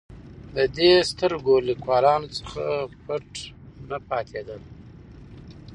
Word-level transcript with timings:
د 0.55 0.57
دې 0.77 0.91
سترګور 1.11 1.59
لیکوالانو 1.69 2.27
څخه 2.37 2.61
پټ 3.05 3.29
نه 3.89 3.97
پاتېدل. 4.09 4.61